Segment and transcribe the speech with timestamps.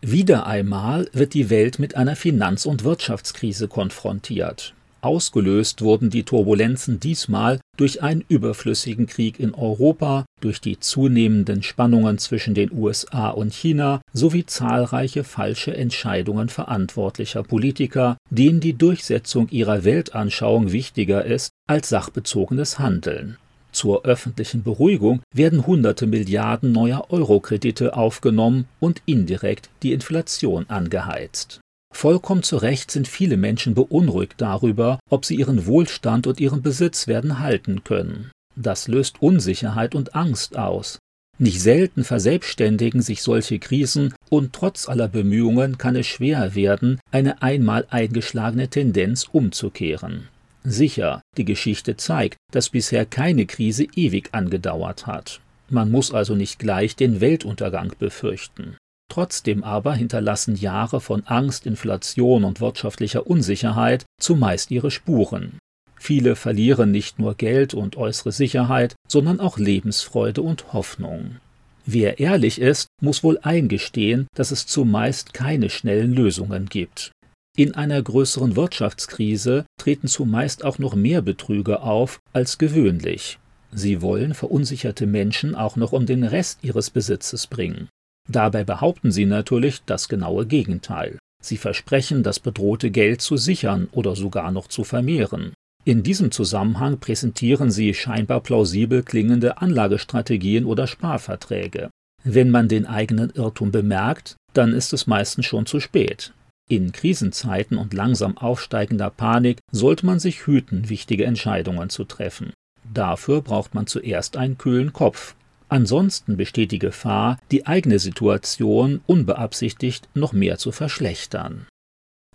[0.00, 4.72] Wieder einmal wird die Welt mit einer Finanz- und Wirtschaftskrise konfrontiert.
[5.00, 12.18] Ausgelöst wurden die Turbulenzen diesmal durch einen überflüssigen Krieg in Europa, durch die zunehmenden Spannungen
[12.18, 19.82] zwischen den USA und China sowie zahlreiche falsche Entscheidungen verantwortlicher Politiker, denen die Durchsetzung ihrer
[19.82, 23.36] Weltanschauung wichtiger ist als sachbezogenes Handeln.
[23.78, 31.60] Zur öffentlichen Beruhigung werden hunderte Milliarden neuer Eurokredite aufgenommen und indirekt die Inflation angeheizt.
[31.94, 37.06] Vollkommen zu Recht sind viele Menschen beunruhigt darüber, ob sie ihren Wohlstand und ihren Besitz
[37.06, 38.32] werden halten können.
[38.56, 40.98] Das löst Unsicherheit und Angst aus.
[41.38, 47.42] Nicht selten verselbstständigen sich solche Krisen und trotz aller Bemühungen kann es schwer werden, eine
[47.42, 50.26] einmal eingeschlagene Tendenz umzukehren.
[50.64, 55.40] Sicher, die Geschichte zeigt, dass bisher keine Krise ewig angedauert hat.
[55.70, 58.76] Man muss also nicht gleich den Weltuntergang befürchten.
[59.10, 65.58] Trotzdem aber hinterlassen Jahre von Angst, Inflation und wirtschaftlicher Unsicherheit zumeist ihre Spuren.
[65.98, 71.36] Viele verlieren nicht nur Geld und äußere Sicherheit, sondern auch Lebensfreude und Hoffnung.
[71.84, 77.12] Wer ehrlich ist, muss wohl eingestehen, dass es zumeist keine schnellen Lösungen gibt.
[77.58, 83.40] In einer größeren Wirtschaftskrise treten zumeist auch noch mehr Betrüger auf als gewöhnlich.
[83.72, 87.88] Sie wollen verunsicherte Menschen auch noch um den Rest ihres Besitzes bringen.
[88.30, 91.18] Dabei behaupten sie natürlich das genaue Gegenteil.
[91.42, 95.52] Sie versprechen, das bedrohte Geld zu sichern oder sogar noch zu vermehren.
[95.84, 101.90] In diesem Zusammenhang präsentieren sie scheinbar plausibel klingende Anlagestrategien oder Sparverträge.
[102.22, 106.32] Wenn man den eigenen Irrtum bemerkt, dann ist es meistens schon zu spät.
[106.70, 112.52] In Krisenzeiten und langsam aufsteigender Panik sollte man sich hüten, wichtige Entscheidungen zu treffen.
[112.92, 115.34] Dafür braucht man zuerst einen kühlen Kopf.
[115.70, 121.66] Ansonsten besteht die Gefahr, die eigene Situation unbeabsichtigt noch mehr zu verschlechtern.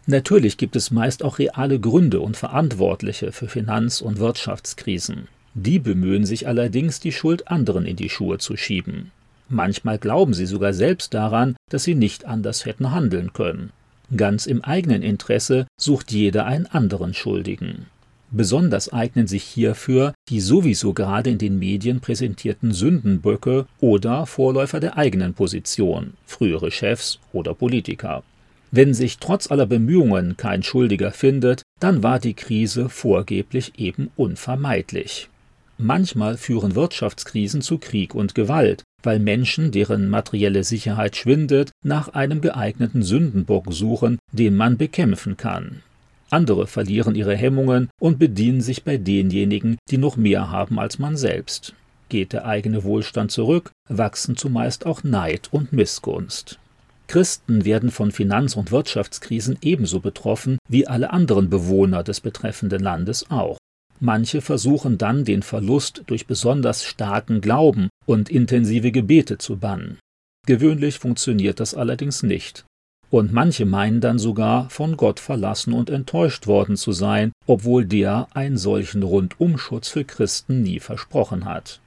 [0.06, 5.28] Natürlich gibt es meist auch reale Gründe und Verantwortliche für Finanz- und Wirtschaftskrisen.
[5.54, 9.11] Die bemühen sich allerdings, die Schuld anderen in die Schuhe zu schieben.
[9.48, 13.71] Manchmal glauben sie sogar selbst daran, dass sie nicht anders hätten handeln können.
[14.16, 17.88] Ganz im eigenen Interesse sucht jeder einen anderen Schuldigen.
[18.32, 24.98] Besonders eignen sich hierfür die sowieso gerade in den Medien präsentierten Sündenböcke oder Vorläufer der
[24.98, 28.24] eigenen Position, frühere Chefs oder Politiker.
[28.72, 35.30] Wenn sich trotz aller Bemühungen kein Schuldiger findet, dann war die Krise vorgeblich eben unvermeidlich.
[35.78, 42.42] Manchmal führen Wirtschaftskrisen zu Krieg und Gewalt, weil Menschen, deren materielle Sicherheit schwindet, nach einem
[42.42, 45.82] geeigneten Sündenbock suchen, den man bekämpfen kann.
[46.30, 51.17] Andere verlieren ihre Hemmungen und bedienen sich bei denjenigen, die noch mehr haben als man
[51.17, 51.76] selbst.
[52.10, 56.60] Geht der eigene Wohlstand zurück, wachsen zumeist auch Neid und Missgunst.
[57.08, 63.30] Christen werden von Finanz- und Wirtschaftskrisen ebenso betroffen wie alle anderen Bewohner des betreffenden Landes
[63.30, 63.58] auch.
[64.05, 69.97] Manche versuchen dann den Verlust durch besonders starken Glauben und intensive Gebete zu bannen.
[70.45, 72.65] Gewöhnlich funktioniert das allerdings nicht.
[73.09, 78.27] Und manche meinen dann sogar, von Gott verlassen und enttäuscht worden zu sein, obwohl der
[78.33, 81.80] einen solchen Rundumschutz für Christen nie versprochen hat.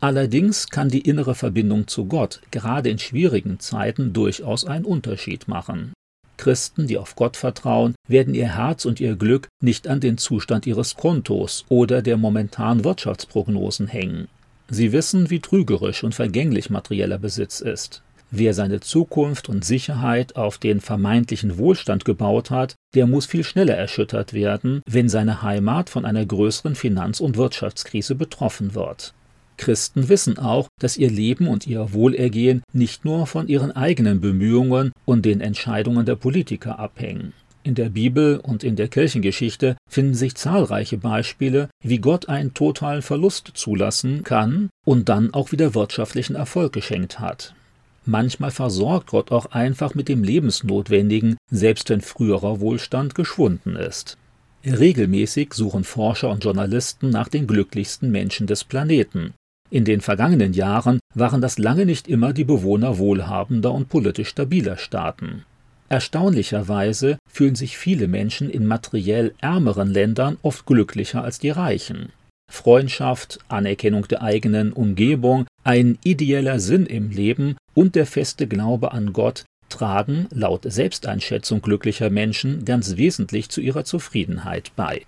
[0.00, 5.92] Allerdings kann die innere Verbindung zu Gott gerade in schwierigen Zeiten durchaus einen Unterschied machen.
[6.38, 10.66] Christen, die auf Gott vertrauen, werden ihr Herz und ihr Glück nicht an den Zustand
[10.66, 14.28] ihres Kontos oder der momentanen Wirtschaftsprognosen hängen.
[14.70, 18.02] Sie wissen, wie trügerisch und vergänglich materieller Besitz ist.
[18.30, 23.74] Wer seine Zukunft und Sicherheit auf den vermeintlichen Wohlstand gebaut hat, der muss viel schneller
[23.74, 29.14] erschüttert werden, wenn seine Heimat von einer größeren Finanz- und Wirtschaftskrise betroffen wird.
[29.58, 34.92] Christen wissen auch, dass ihr Leben und ihr Wohlergehen nicht nur von ihren eigenen Bemühungen
[35.04, 37.34] und den Entscheidungen der Politiker abhängen.
[37.64, 43.02] In der Bibel und in der Kirchengeschichte finden sich zahlreiche Beispiele, wie Gott einen totalen
[43.02, 47.54] Verlust zulassen kann und dann auch wieder wirtschaftlichen Erfolg geschenkt hat.
[48.06, 54.16] Manchmal versorgt Gott auch einfach mit dem Lebensnotwendigen, selbst wenn früherer Wohlstand geschwunden ist.
[54.64, 59.34] Regelmäßig suchen Forscher und Journalisten nach den glücklichsten Menschen des Planeten.
[59.70, 64.78] In den vergangenen Jahren waren das lange nicht immer die Bewohner wohlhabender und politisch stabiler
[64.78, 65.44] Staaten.
[65.90, 72.10] Erstaunlicherweise fühlen sich viele Menschen in materiell ärmeren Ländern oft glücklicher als die Reichen.
[72.50, 79.12] Freundschaft, Anerkennung der eigenen Umgebung, ein ideeller Sinn im Leben und der feste Glaube an
[79.12, 85.02] Gott tragen laut Selbsteinschätzung glücklicher Menschen ganz wesentlich zu ihrer Zufriedenheit bei.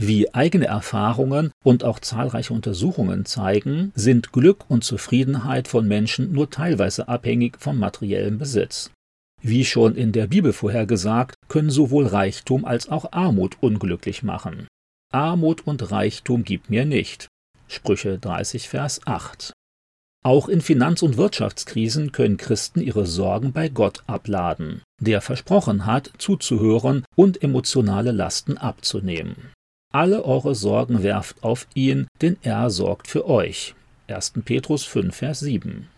[0.00, 6.50] Wie eigene Erfahrungen und auch zahlreiche Untersuchungen zeigen, sind Glück und Zufriedenheit von Menschen nur
[6.50, 8.92] teilweise abhängig vom materiellen Besitz.
[9.42, 14.68] Wie schon in der Bibel vorhergesagt, können sowohl Reichtum als auch Armut unglücklich machen.
[15.12, 17.26] Armut und Reichtum gib mir nicht.
[17.66, 19.52] Sprüche 30, Vers 8.
[20.24, 26.12] Auch in Finanz- und Wirtschaftskrisen können Christen ihre Sorgen bei Gott abladen, der versprochen hat,
[26.18, 29.52] zuzuhören und emotionale Lasten abzunehmen.
[29.90, 33.74] Alle eure Sorgen werft auf ihn, denn er sorgt für euch.
[34.06, 34.34] 1.
[34.44, 35.88] Petrus 5, Vers 7.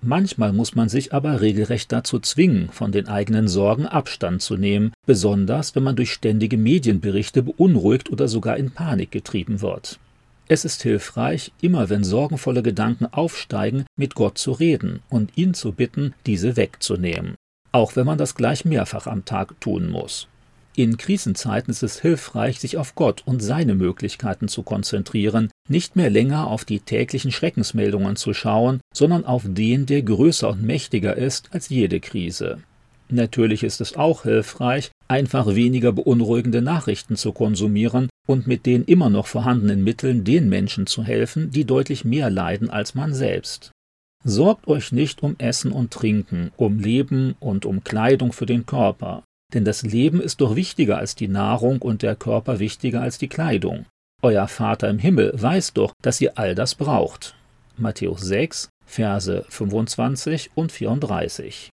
[0.00, 4.94] Manchmal muss man sich aber regelrecht dazu zwingen, von den eigenen Sorgen Abstand zu nehmen,
[5.06, 9.98] besonders wenn man durch ständige Medienberichte beunruhigt oder sogar in Panik getrieben wird.
[10.48, 15.72] Es ist hilfreich, immer wenn sorgenvolle Gedanken aufsteigen, mit Gott zu reden und ihn zu
[15.72, 17.34] bitten, diese wegzunehmen,
[17.72, 20.28] auch wenn man das gleich mehrfach am Tag tun muss.
[20.76, 26.10] In Krisenzeiten ist es hilfreich, sich auf Gott und seine Möglichkeiten zu konzentrieren, nicht mehr
[26.10, 31.50] länger auf die täglichen Schreckensmeldungen zu schauen, sondern auf den, der größer und mächtiger ist
[31.52, 32.58] als jede Krise.
[33.08, 39.10] Natürlich ist es auch hilfreich, einfach weniger beunruhigende Nachrichten zu konsumieren und mit den immer
[39.10, 43.70] noch vorhandenen Mitteln den Menschen zu helfen, die deutlich mehr leiden als man selbst.
[44.24, 49.22] Sorgt euch nicht um Essen und Trinken, um Leben und um Kleidung für den Körper.
[49.52, 53.28] Denn das Leben ist doch wichtiger als die Nahrung und der Körper wichtiger als die
[53.28, 53.86] Kleidung.
[54.22, 57.34] Euer Vater im Himmel weiß doch, dass ihr all das braucht.
[57.76, 61.70] Matthäus 6, Verse 25 und 34.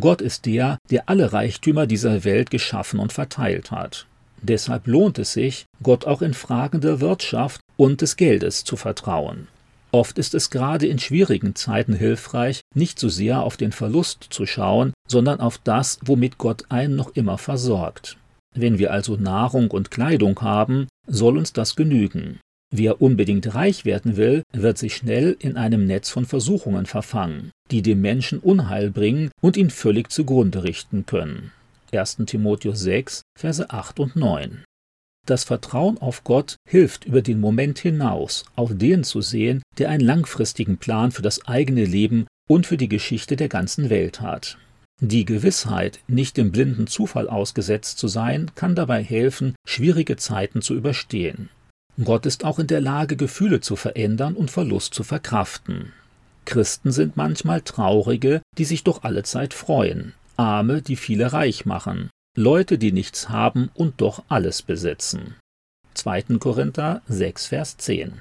[0.00, 4.06] Gott ist der, der alle Reichtümer dieser Welt geschaffen und verteilt hat.
[4.40, 9.46] Deshalb lohnt es sich, Gott auch in Fragen der Wirtschaft und des Geldes zu vertrauen.
[9.92, 14.46] Oft ist es gerade in schwierigen Zeiten hilfreich, nicht so sehr auf den Verlust zu
[14.46, 18.16] schauen, sondern auf das, womit Gott einen noch immer versorgt.
[18.54, 22.40] Wenn wir also Nahrung und Kleidung haben, soll uns das genügen.
[22.74, 27.82] Wer unbedingt reich werden will, wird sich schnell in einem Netz von Versuchungen verfangen, die
[27.82, 31.52] dem Menschen Unheil bringen und ihn völlig zugrunde richten können.
[31.92, 32.16] 1.
[32.24, 34.64] Timotheus 6, Verse 8 und 9.
[35.26, 40.04] Das Vertrauen auf Gott hilft über den Moment hinaus, auf den zu sehen, der einen
[40.04, 44.56] langfristigen Plan für das eigene Leben und für die Geschichte der ganzen Welt hat.
[45.00, 50.74] Die Gewissheit, nicht dem blinden Zufall ausgesetzt zu sein, kann dabei helfen, schwierige Zeiten zu
[50.74, 51.48] überstehen.
[52.02, 55.92] Gott ist auch in der Lage, Gefühle zu verändern und Verlust zu verkraften.
[56.44, 62.10] Christen sind manchmal Traurige, die sich doch alle Zeit freuen, Arme, die viele reich machen,
[62.36, 65.36] Leute, die nichts haben und doch alles besitzen.
[65.94, 66.38] 2.
[66.38, 68.20] Korinther 6, Vers 10